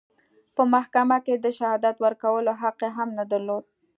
په 0.55 0.63
محکمه 0.73 1.17
کې 1.25 1.35
د 1.37 1.45
شهادت 1.57 1.95
ورکولو 2.05 2.51
حق 2.61 2.79
هم 2.95 3.09
نه 3.19 3.25
درلود. 3.31 3.63